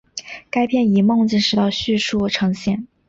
[0.49, 2.87] 该片以梦境式的叙述呈现。